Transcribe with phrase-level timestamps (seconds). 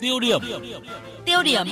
[0.00, 0.40] Tiêu điểm.
[1.24, 1.66] Tiêu điểm.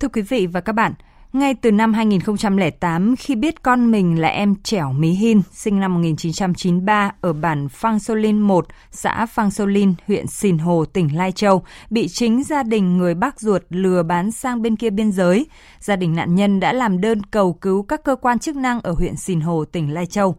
[0.00, 0.92] Thưa quý vị và các bạn,
[1.32, 5.94] ngay từ năm 2008, khi biết con mình là em Trẻo Mí Hin, sinh năm
[5.94, 11.64] 1993 ở bản Phang Solin 1, xã Phang Solin, huyện Sìn Hồ, tỉnh Lai Châu,
[11.90, 15.46] bị chính gia đình người bác ruột lừa bán sang bên kia biên giới,
[15.80, 18.92] gia đình nạn nhân đã làm đơn cầu cứu các cơ quan chức năng ở
[18.92, 20.36] huyện Sìn Hồ, tỉnh Lai Châu.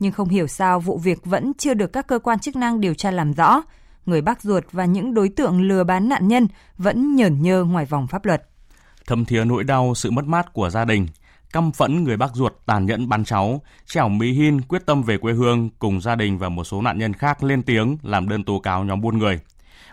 [0.00, 2.94] Nhưng không hiểu sao vụ việc vẫn chưa được các cơ quan chức năng điều
[2.94, 3.62] tra làm rõ.
[4.06, 6.48] Người bác ruột và những đối tượng lừa bán nạn nhân
[6.78, 8.50] vẫn nhởn nhơ ngoài vòng pháp luật
[9.10, 11.06] thâm thía nỗi đau sự mất mát của gia đình,
[11.52, 15.18] căm phẫn người bác ruột tàn nhẫn bắn cháu, Trẻo Mỹ Hin quyết tâm về
[15.18, 18.44] quê hương cùng gia đình và một số nạn nhân khác lên tiếng làm đơn
[18.44, 19.40] tố cáo nhóm buôn người.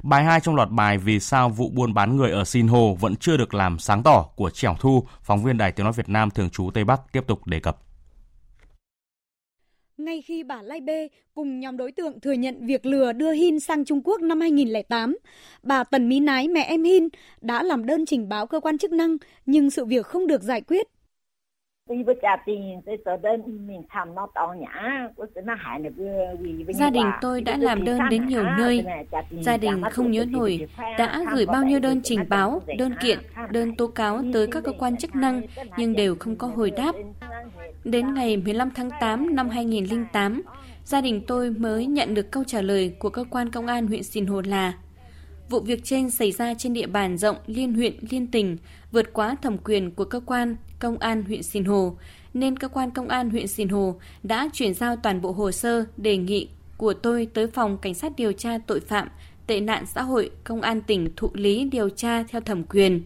[0.03, 3.15] Bài 2 trong loạt bài Vì sao vụ buôn bán người ở Sinh Hồ vẫn
[3.15, 6.29] chưa được làm sáng tỏ của Trẻo Thu, phóng viên Đài Tiếng Nói Việt Nam
[6.29, 7.77] thường trú Tây Bắc tiếp tục đề cập
[9.97, 13.59] ngay khi bà Lai Bê cùng nhóm đối tượng thừa nhận việc lừa đưa Hin
[13.59, 15.17] sang Trung Quốc năm 2008,
[15.63, 17.09] bà Tần Mỹ Nái mẹ em Hin
[17.41, 20.61] đã làm đơn trình báo cơ quan chức năng nhưng sự việc không được giải
[20.61, 20.87] quyết.
[26.73, 28.85] Gia đình tôi đã làm đơn đến nhiều nơi.
[29.31, 33.19] Gia đình không nhớ nổi đã gửi bao nhiêu đơn trình báo, đơn kiện,
[33.51, 35.41] đơn tố cáo tới các cơ quan chức năng
[35.77, 36.95] nhưng đều không có hồi đáp.
[37.83, 40.41] Đến ngày 15 tháng 8 năm 2008,
[40.83, 44.03] gia đình tôi mới nhận được câu trả lời của cơ quan công an huyện
[44.03, 44.73] Sìn Hồ là
[45.49, 48.57] Vụ việc trên xảy ra trên địa bàn rộng liên huyện liên tỉnh,
[48.91, 51.97] vượt quá thẩm quyền của cơ quan công an huyện Sìn Hồ,
[52.33, 55.85] nên cơ quan công an huyện Sìn Hồ đã chuyển giao toàn bộ hồ sơ
[55.97, 59.07] đề nghị của tôi tới phòng cảnh sát điều tra tội phạm
[59.47, 63.03] tệ nạn xã hội công an tỉnh thụ lý điều tra theo thẩm quyền.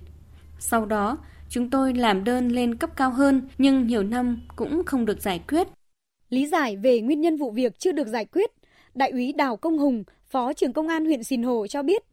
[0.60, 1.18] Sau đó,
[1.50, 5.40] chúng tôi làm đơn lên cấp cao hơn nhưng nhiều năm cũng không được giải
[5.48, 5.68] quyết.
[6.30, 8.52] Lý giải về nguyên nhân vụ việc chưa được giải quyết,
[8.96, 12.04] Đại úy Đào Công Hùng, Phó trưởng Công an huyện Sìn Hồ cho biết,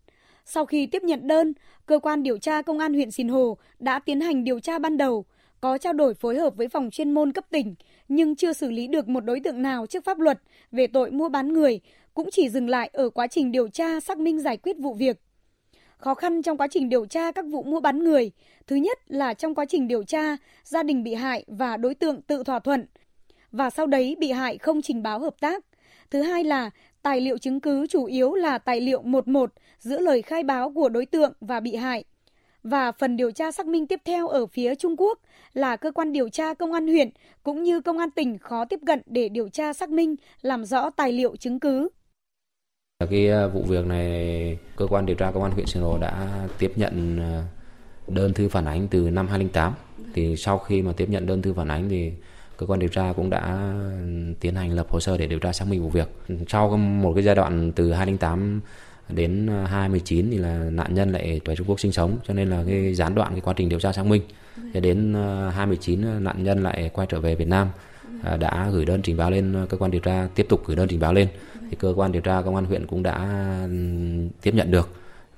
[0.50, 1.52] sau khi tiếp nhận đơn,
[1.86, 4.96] cơ quan điều tra Công an huyện Sìn Hồ đã tiến hành điều tra ban
[4.96, 5.24] đầu,
[5.61, 7.74] có trao đổi phối hợp với phòng chuyên môn cấp tỉnh,
[8.08, 10.39] nhưng chưa xử lý được một đối tượng nào trước pháp luật
[10.73, 11.80] về tội mua bán người,
[12.14, 15.23] cũng chỉ dừng lại ở quá trình điều tra xác minh giải quyết vụ việc.
[15.96, 18.30] Khó khăn trong quá trình điều tra các vụ mua bán người,
[18.67, 22.23] thứ nhất là trong quá trình điều tra, gia đình bị hại và đối tượng
[22.23, 22.86] tự thỏa thuận,
[23.52, 25.64] và sau đấy bị hại không trình báo hợp tác.
[26.11, 26.70] Thứ hai là
[27.03, 30.89] tài liệu chứng cứ chủ yếu là tài liệu 11 giữa lời khai báo của
[30.89, 32.05] đối tượng và bị hại.
[32.63, 35.19] Và phần điều tra xác minh tiếp theo ở phía Trung Quốc
[35.53, 37.11] là cơ quan điều tra công an huyện
[37.42, 40.91] cũng như công an tỉnh khó tiếp cận để điều tra xác minh, làm rõ
[40.91, 41.89] tài liệu chứng cứ.
[43.11, 46.29] Cái ờ, vụ việc này, cơ quan điều tra công an huyện Sơn Hồ đã
[46.59, 47.45] tiếp nhận ờ,
[48.09, 49.75] đơn thư phản ánh từ năm 2008.
[50.15, 52.13] Thì sau khi mà tiếp nhận đơn thư phản ánh thì
[52.58, 53.73] cơ quan điều tra cũng đã
[54.41, 56.08] tiến hành lập hồ sơ để điều tra xác minh vụ việc.
[56.48, 58.61] Sau một cái giai đoạn từ 2008
[59.08, 62.64] đến 2019 thì là nạn nhân lại về Trung Quốc sinh sống, cho nên là
[62.68, 64.23] cái gián đoạn cái quá trình điều tra xác minh.
[64.74, 67.68] Thì đến ờ, 2019 ờ, nạn nhân lại quay trở về Việt Nam
[68.23, 70.89] ờ, đã gửi đơn trình báo lên cơ quan điều tra, tiếp tục gửi đơn
[70.89, 71.29] trình báo lên
[71.70, 73.29] thì cơ quan điều tra công an huyện cũng đã
[74.42, 74.89] tiếp nhận được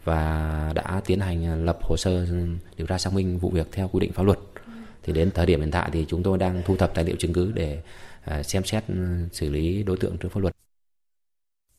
[0.05, 2.27] và đã tiến hành lập hồ sơ
[2.77, 4.39] điều tra xác minh vụ việc theo quy định pháp luật
[5.11, 7.33] thì đến thời điểm hiện tại thì chúng tôi đang thu thập tài liệu chứng
[7.33, 7.83] cứ để
[8.25, 8.95] à, xem xét ừ,
[9.33, 10.55] xử lý đối tượng trước pháp luật.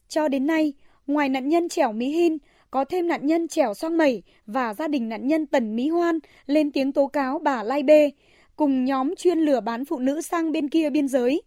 [0.07, 0.73] Cho đến nay,
[1.07, 2.37] ngoài nạn nhân Trẻo Mỹ Hin,
[2.71, 6.19] có thêm nạn nhân Trẻo Soang Mẩy và gia đình nạn nhân Tần Mỹ Hoan
[6.45, 8.11] lên tiếng tố cáo bà Lai Bê
[8.55, 11.41] cùng nhóm chuyên lừa bán phụ nữ sang bên kia biên giới.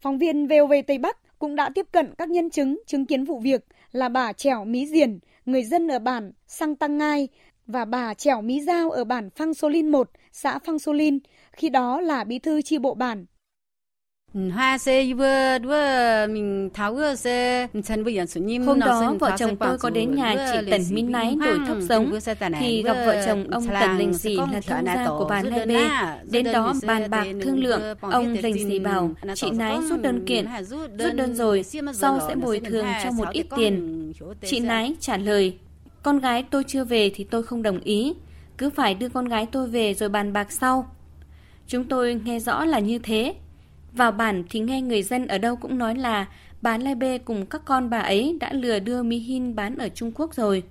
[0.00, 3.38] Phóng viên VOV Tây Bắc cũng đã tiếp cận các nhân chứng chứng kiến vụ
[3.38, 7.28] việc là bà Trẻo Mỹ Diền, người dân ở bản Sang Tăng Ngai
[7.66, 11.18] và bà Trẻo Mỹ Giao ở bản Phang Solin 1, xã Phang Solin,
[11.52, 13.26] khi đó là bí thư chi bộ bản.
[14.34, 14.50] Hôm
[18.80, 22.18] đó, vợ chồng tôi có đến nhà chị Tần Minh Nái đổi thóc giống,
[22.60, 25.88] thì gặp vợ chồng ông Tần Lình Dì là thương gia của bà Lai Bê.
[26.24, 30.46] Đến đó bàn bạc thương lượng, ông Lình Dì bảo chị Nái rút đơn kiện,
[30.98, 31.64] rút đơn rồi,
[31.94, 34.12] sau sẽ bồi thường cho một ít tiền.
[34.44, 35.58] Chị Nái trả lời,
[36.06, 38.14] con gái tôi chưa về thì tôi không đồng ý,
[38.58, 40.90] cứ phải đưa con gái tôi về rồi bàn bạc sau.
[41.66, 43.34] Chúng tôi nghe rõ là như thế.
[43.92, 46.26] Vào bản thì nghe người dân ở đâu cũng nói là
[46.62, 49.88] bà Lai Bê cùng các con bà ấy đã lừa đưa Mi Hin bán ở
[49.88, 50.62] Trung Quốc rồi.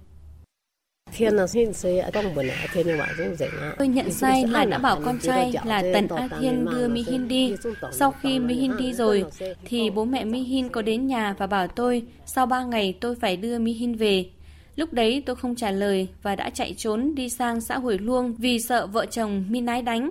[3.78, 7.28] Tôi nhận sai là đã bảo con trai là Tần A Thiên đưa Mi Hin
[7.28, 7.56] đi.
[7.92, 9.26] Sau khi Mi Hin đi rồi,
[9.66, 13.16] thì bố mẹ Mi Hin có đến nhà và bảo tôi sau 3 ngày tôi
[13.16, 14.26] phải đưa Mi Hin về.
[14.76, 18.36] Lúc đấy tôi không trả lời và đã chạy trốn đi sang xã Hồi Luông
[18.36, 20.10] vì sợ vợ chồng Mi Nái đánh.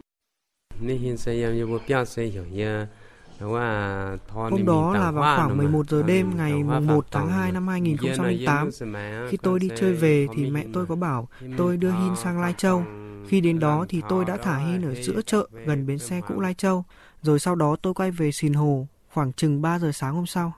[4.29, 8.71] Hôm đó là vào khoảng 11 giờ đêm ngày 1 tháng 2 năm 2008.
[9.31, 12.55] Khi tôi đi chơi về thì mẹ tôi có bảo tôi đưa Hin sang Lai
[12.59, 12.83] Châu.
[13.29, 16.41] Khi đến đó thì tôi đã thả Hin ở giữa chợ gần bến xe cũ
[16.41, 16.85] Lai Châu.
[17.23, 20.53] Rồi sau đó tôi quay về Sìn Hồ khoảng chừng 3 giờ sáng hôm sau.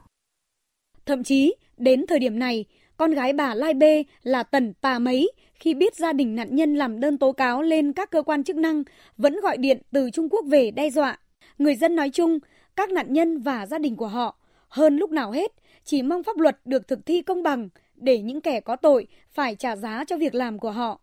[1.06, 2.64] Thậm chí, đến thời điểm này,
[2.96, 6.74] con gái bà Lai Bê là Tần Pà Mấy khi biết gia đình nạn nhân
[6.74, 8.82] làm đơn tố cáo lên các cơ quan chức năng
[9.16, 11.18] vẫn gọi điện từ Trung Quốc về đe dọa.
[11.58, 12.38] Người dân nói chung,
[12.76, 14.38] các nạn nhân và gia đình của họ
[14.68, 15.52] hơn lúc nào hết
[15.84, 19.54] chỉ mong pháp luật được thực thi công bằng để những kẻ có tội phải
[19.54, 21.00] trả giá cho việc làm của họ.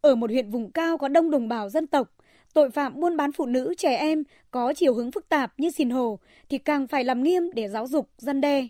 [0.00, 2.14] Ở một huyện vùng cao có đông đồng bào dân tộc,
[2.54, 5.90] tội phạm buôn bán phụ nữ trẻ em có chiều hướng phức tạp như xìn
[5.90, 6.18] Hồ
[6.48, 8.68] thì càng phải làm nghiêm để giáo dục, dân đe.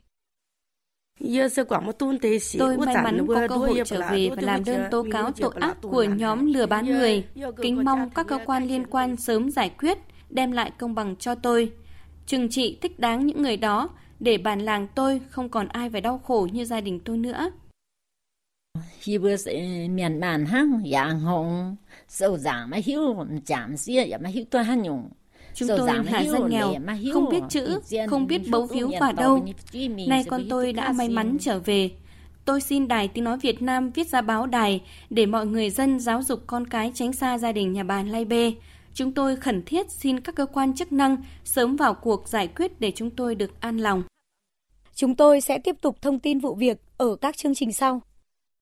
[2.58, 5.76] Tôi may mắn có cơ hội trở về và làm đơn tố cáo tội ác
[5.82, 7.24] của nhóm lừa bán người.
[7.62, 9.98] Kính mong các cơ quan liên quan sớm giải quyết,
[10.30, 11.72] đem lại công bằng cho tôi.
[12.26, 13.88] Trừng trị thích đáng những người đó
[14.20, 17.50] để bản làng tôi không còn ai phải đau khổ như gia đình tôi nữa.
[19.02, 19.36] Hi bơ
[19.90, 21.76] miền bản hăng yang hồng
[22.08, 25.10] sâu giảm mà hiếu giảm xia mà hiếu tôi han nhung
[25.54, 26.74] Chúng tôi là dân nghèo,
[27.12, 29.46] không biết chữ, không biết bấu phiếu vào đâu.
[30.08, 31.90] Nay con tôi đã may mắn trở về.
[32.44, 36.00] Tôi xin Đài Tiếng Nói Việt Nam viết ra báo đài để mọi người dân
[36.00, 38.52] giáo dục con cái tránh xa gia đình nhà bà Lai Bê.
[38.94, 42.80] Chúng tôi khẩn thiết xin các cơ quan chức năng sớm vào cuộc giải quyết
[42.80, 44.02] để chúng tôi được an lòng.
[44.94, 48.02] Chúng tôi sẽ tiếp tục thông tin vụ việc ở các chương trình sau.